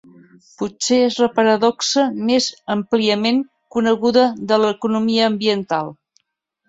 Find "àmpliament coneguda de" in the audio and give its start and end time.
2.77-4.59